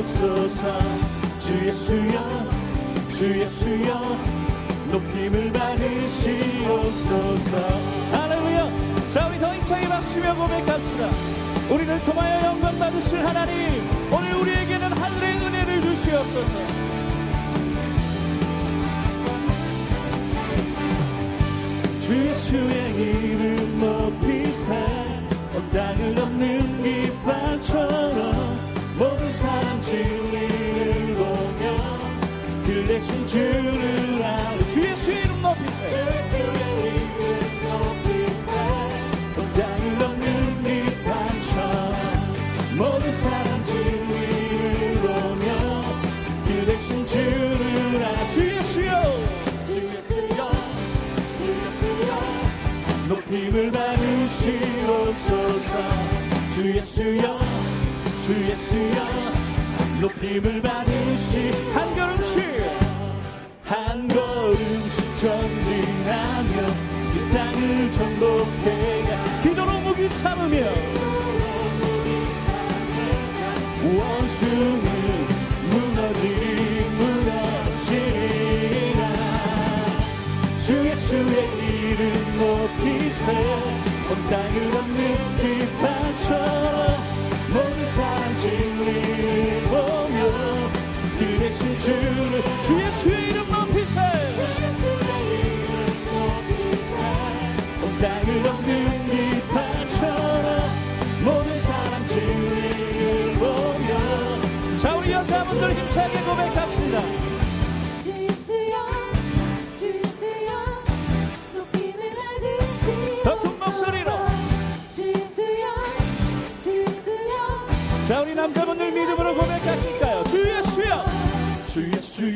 주시옵소서. 0.00 0.78
주 1.38 1.66
예수여 1.66 2.50
주 3.08 3.40
예수여 3.40 4.18
높임을 4.90 5.52
받으시옵소서. 5.52 7.56
할렐루야. 8.12 8.70
자 9.08 9.28
우리 9.28 9.38
더 9.38 9.54
힘차게 9.54 9.88
박수며 9.88 10.34
고백합시다. 10.34 11.10
우리를 11.70 12.00
통하여 12.04 12.46
영광 12.46 12.78
받으실 12.78 13.26
하나님 13.26 13.88
오늘 14.10 14.34
우리에게는 14.34 14.92
하늘의 14.92 15.36
은혜를 15.36 15.80
주시옵소서. 15.82 16.58
주 22.00 22.26
예수의 22.26 22.94
이름 22.94 23.78
높이 23.78 24.39
예수여 56.80 57.38
주 58.24 58.32
예수여 58.42 58.98
높임을 60.00 60.62
받으시. 60.62 61.52
한 61.74 61.94
걸음씩. 61.94 62.42
한 63.64 64.08
걸음씩 64.08 65.14
전진하며 65.14 66.68
이 67.12 67.30
땅을 67.34 67.90
정복해가 67.90 69.40
기도로 69.42 69.80
무기 69.80 70.08
삼으며 70.08 70.72
원수는 73.98 74.82
무너지리 75.68 76.84
무너지리라 76.96 78.22
주 80.58 80.66
예수의 80.86 81.36
이름 81.58 82.02
높이세 82.38 83.24
온 84.08 84.16
땅을 84.30 84.70
덮는 84.70 85.36
빛 85.36 85.59
모든 87.52 87.86
사람 87.86 88.36
진리를 88.36 89.62
보며 89.64 90.70
그 91.18 91.38
대신 91.38 91.76
주를 91.78 92.42
주 92.62 92.80
예수의 92.80 93.30
이름 93.30 93.50
우리 105.00 105.12
여자분들 105.12 105.74
힘차게 105.74 106.20
고백합 106.22 106.59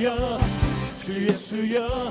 예수여 0.04 0.38
주 0.98 1.26
예수여 1.28 2.10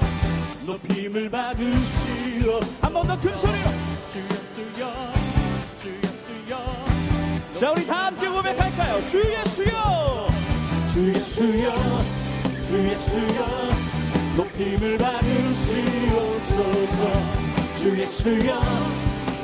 높임을 0.66 1.30
받으시오. 1.30 2.60
한 2.82 2.92
번 2.92 3.06
더 3.06 3.16
큰 3.22 3.36
소리로. 3.38 3.70
주 4.12 4.18
예수여 4.34 5.14
주 5.80 5.90
예수여. 6.02 6.54
자 7.60 7.72
우리 7.72 7.86
다 7.86 8.08
함께 8.08 8.28
고백할까요? 8.28 9.00
주 9.12 9.22
예수여 9.22 10.28
주 10.92 11.14
예수여 11.14 11.72
주 12.66 12.84
예수여 12.90 13.40
높임을 14.38 14.98
받으시옵소서. 14.98 16.34
주 17.76 17.96
예수여 18.00 18.62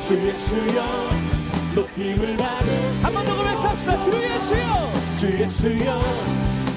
주 0.02 0.28
예수여 0.28 1.10
높임을 1.76 2.36
받으 2.36 2.70
한번 3.04 3.26
더 3.28 3.36
고백합시다. 3.38 4.00
주 4.00 4.10
예수여 4.12 4.92
주 5.20 5.40
예수여 5.40 6.02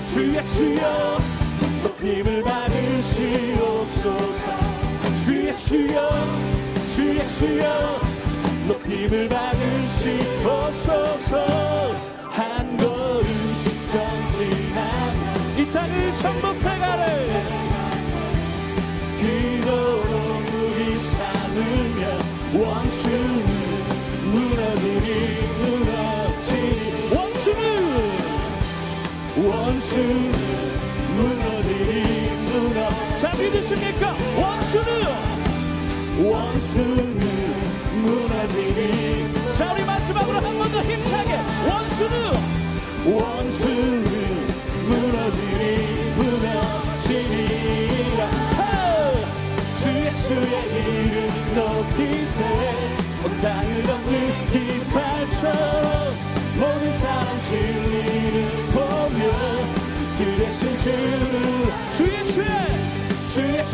주 0.06 0.37
예수여 0.37 1.42
높임을 1.82 2.43
받으시옵소서. 2.43 4.03
주 5.15 5.47
예수여 5.47 6.09
주 6.87 7.16
예수여 7.16 8.00
높임을 8.66 9.28
받으시옵소서 9.28 10.53
자 33.72 33.75
믿으십니까? 33.75 34.05
원수는 34.37 34.93
원수는 36.25 37.21
무너지리. 38.03 39.27
자 39.56 39.72
우리 39.72 39.81
마지막으로 39.84 40.37
한 40.41 40.59
번 40.59 40.71
더 40.71 40.83
힘차게. 40.83 41.33
원수는 41.69 42.15
원수는 43.06 44.05
무너지리. 44.88 45.62
무너지리라. 46.16 48.21
호! 48.59 48.61
주 49.78 49.81
예수의 49.88 50.55
이름 50.69 51.16
높이세. 51.55 52.38
온 53.25 53.27
땅을 53.41 53.71
덮는 53.84 54.15
깃발처럼 54.53 55.56
모든 56.59 56.82
사람 56.99 57.41
진리를 57.43 58.37
보며 58.72 59.21
그 60.19 60.21
대신 60.38 60.77
주 60.77 60.91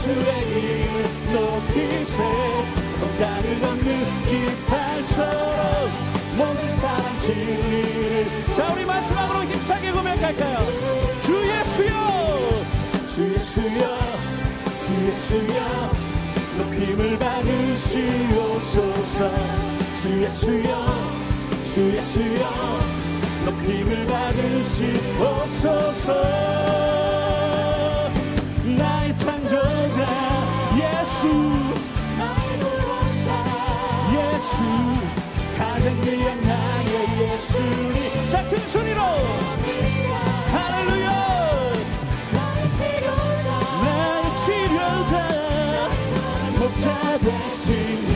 예수의 0.09 0.31
이름 0.63 1.33
높이세. 1.33 2.23
온 2.23 3.19
땅을 3.19 3.61
덮는 3.61 3.89
깃발처럼 4.25 5.91
모든 6.37 6.69
사람 6.71 7.19
진리를. 7.19 8.27
자 8.57 8.73
우리 8.73 8.85
마지막으로 8.87 9.45
힘차게 9.45 9.93
고백할까요? 9.93 10.59
주 11.21 11.47
예수여 11.47 12.65
주 13.07 13.35
예수여 13.35 13.99
주 14.79 14.95
예수여 15.09 15.93
높임을 16.57 17.19
받으시옵소서. 17.19 18.09
주 19.95 20.23
예수여 20.23 20.71
주 21.65 21.93
예수여 21.97 22.43
높임을 23.45 24.07
받으시옵소서 24.07 25.59
나의 28.77 29.17
창조자 29.17 30.07
예수. 30.77 31.29
예수. 34.13 34.57
가장 35.57 36.01
귀한 36.03 36.41
나의 36.43 37.33
예수님. 37.33 38.29
자큰 38.29 38.67
소리로. 38.67 39.01
할렐루야. 40.53 41.09
나의 43.85 44.35
치료자 44.37 45.13
목자 46.59 47.19
되신 47.19 47.67
주 48.07 48.11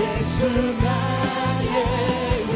예수 0.00 0.46
나의 0.46 1.74
주. 2.50 2.54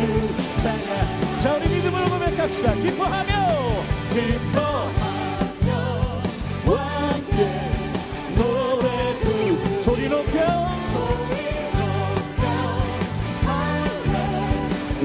자야 0.63 1.39
자 1.39 1.55
우리 1.55 1.69
믿음으로 1.69 2.09
고백합시다. 2.11 2.75
기뻐하며 2.75 3.33
기뻐 4.13 5.06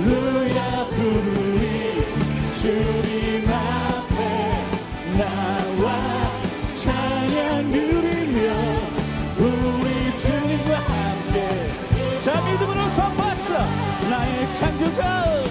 루야 0.03 0.85
부르리 0.85 2.51
주님 2.51 3.47
앞에 3.47 4.65
나와 5.17 6.31
찬양 6.73 7.71
드리며 7.71 8.53
우리 9.37 10.15
주님과 10.17 10.79
함께 10.79 11.71
자 12.19 12.41
믿음으로 12.41 12.89
창조자. 12.89 13.65
나의 14.09 14.53
창조자 14.53 15.50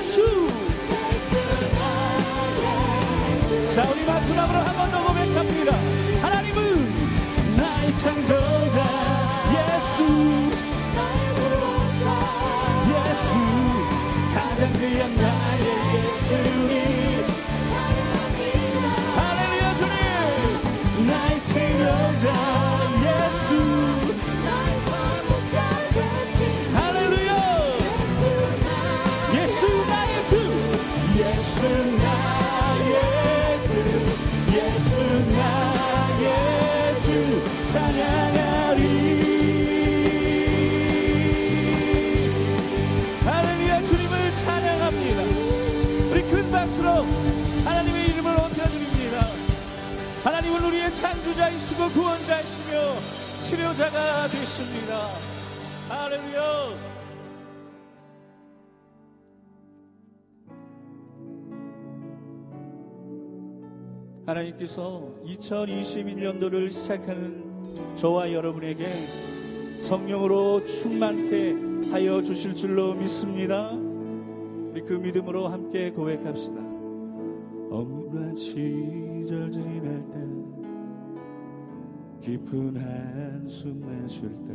예 4.33 4.80
구원자이시며 52.71 52.99
치료자가 53.41 54.27
되십니다 54.27 55.07
할렐루야 55.89 56.41
하나님께서 64.25 65.13
2021년도를 65.25 66.71
시작하는 66.71 67.43
저와 67.97 68.31
여러분에게 68.31 68.87
성령으로 69.81 70.63
충만케 70.63 71.89
하여 71.91 72.21
주실 72.21 72.55
줄로 72.55 72.93
믿습니다. 72.93 73.71
우리 73.71 74.81
그 74.81 74.93
믿음으로 74.93 75.47
함께 75.47 75.89
고백합시다. 75.89 76.61
어무한 77.71 78.35
시절 78.35 79.51
지날 79.51 80.03
때 80.11 80.40
깊은 82.21 82.77
한숨 82.77 83.81
내쉴 83.81 84.29
때 84.45 84.53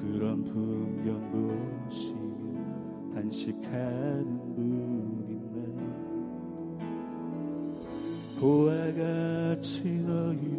그런 0.00 0.42
풍경 0.42 1.20
보시며 1.30 3.14
단식하는 3.14 4.54
분 4.54 5.26
있네 5.28 5.56
고와 8.40 8.72
같이 8.94 10.00
너희를 10.00 10.56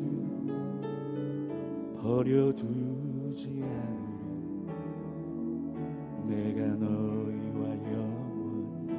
버려두지 2.00 3.64
않으리 3.64 4.68
내가 6.28 6.60
너희와 6.76 7.60
영원히 7.92 8.94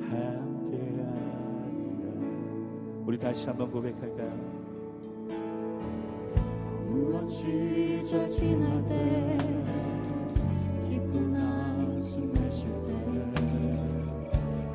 함께하리라 0.00 1.22
우리 3.06 3.16
다시 3.16 3.46
한번 3.46 3.70
고백할까요? 3.70 4.69
무한 7.00 7.26
시절 7.26 8.30
지날 8.30 8.84
때 8.84 9.38
기쁜 10.88 11.34
한숨 11.34 12.30
내쉴 12.34 12.68
때 12.86 12.92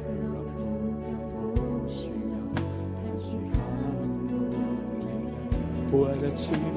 그런 0.03 0.55
풍경 0.57 1.05
보시며 1.83 2.33
단식하는 2.95 4.27
분의 4.27 5.91
고와 5.91 6.13
같이 6.13 6.51
않는 6.53 6.75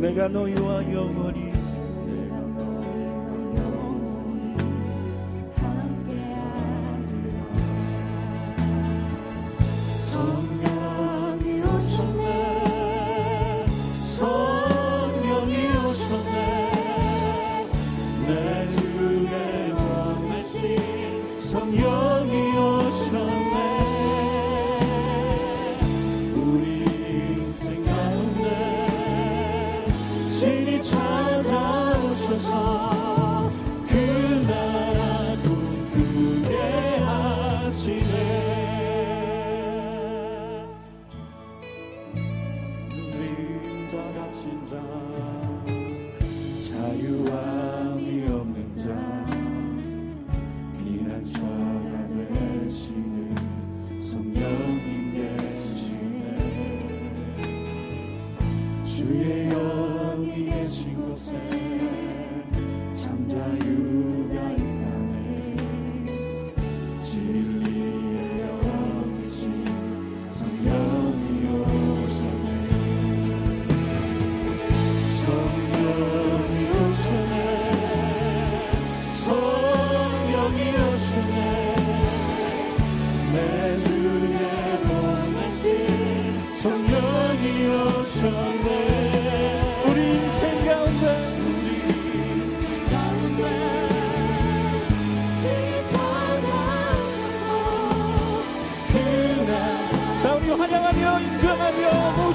내가 0.00 0.26
너희와 0.28 0.92
영원히 0.92 1.51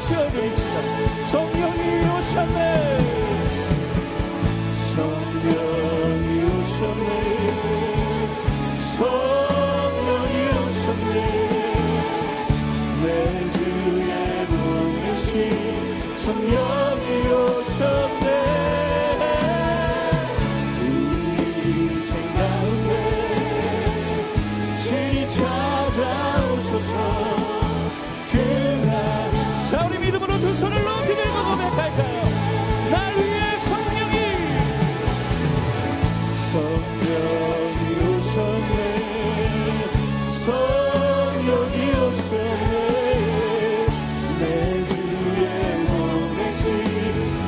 모셔드립시다 0.08 1.26
성령이 1.28 2.18
오셨네 2.18 2.97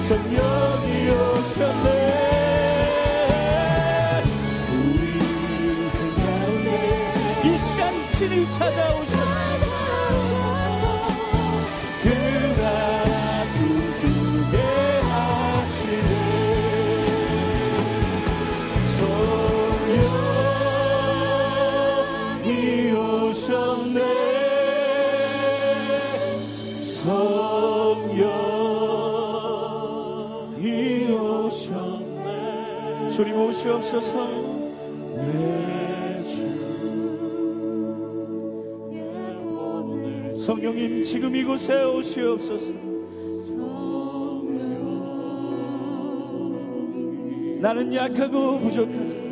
성령이 0.09 1.07
오셨네. 1.11 1.98
주님 33.19 33.35
오시옵소서. 33.35 34.15
내 35.17 36.23
주. 40.29 40.39
성령님 40.39 41.03
지금 41.03 41.35
이곳에 41.35 41.83
오시옵소서. 41.83 42.73
나는 47.59 47.93
약하고 47.93 48.57
부족하다 48.61 49.28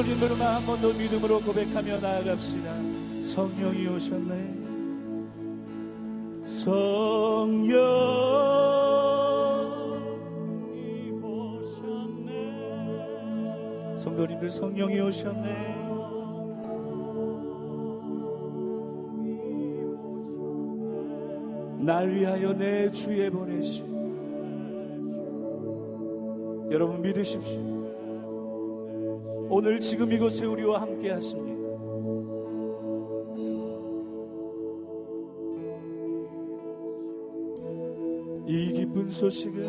우리 0.00 0.14
성도님들만 0.14 0.54
한 0.54 0.64
번 0.66 0.80
더 0.80 0.88
믿음으로 0.94 1.40
고백하며 1.40 1.98
나아갑시다. 1.98 2.72
성령이 3.22 3.86
오셨네. 3.86 4.54
성령이 6.46 7.90
오셨네. 11.22 12.30
성도님들 13.98 14.48
성령이 14.50 15.00
오셨네. 15.00 15.76
날 21.84 22.08
위하여 22.10 22.54
내 22.56 22.90
주에 22.90 23.28
보내시. 23.28 23.84
여러분 26.70 27.02
믿으십시오. 27.02 27.79
오늘 29.52 29.80
지금 29.80 30.12
이곳에 30.12 30.44
우리와 30.44 30.80
함께 30.80 31.10
하십니다. 31.10 31.58
이 38.46 38.72
기쁜 38.72 39.10
소식을 39.10 39.64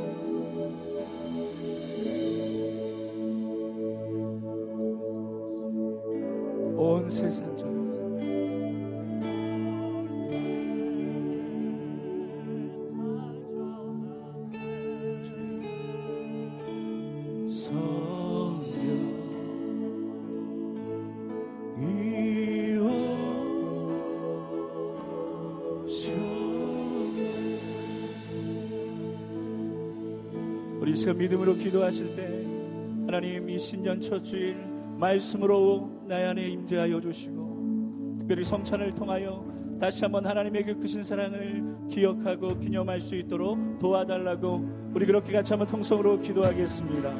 온 6.77 7.09
세상 7.09 7.55
오셨네. 30.91 30.93
우리 30.93 30.95
새 30.95 31.13
믿음으로 31.13 31.55
기도하실 31.55 32.15
때 32.15 32.27
하나님 33.05 33.50
이 33.50 33.57
신년 33.57 34.00
첫 34.00 34.24
주일 34.24 34.55
말씀으로 34.98 35.89
나의 36.07 36.27
안에 36.27 36.50
임재하여 36.50 37.00
주시고 37.00 38.17
특별히 38.19 38.43
성찬을 38.43 38.91
통하여 38.91 39.43
다시 39.79 40.03
한번 40.03 40.25
하나님의 40.25 40.65
그 40.65 40.79
크신 40.79 41.03
사랑을 41.03 41.63
기억하고 41.89 42.60
기념할 42.60 43.01
수 43.01 43.15
있도록 43.15 43.79
도와달라고 43.79 44.91
우리 44.93 45.05
그렇게 45.05 45.31
같이 45.31 45.53
한번 45.53 45.67
통성으로 45.67 46.19
기도하겠습니다. 46.19 47.10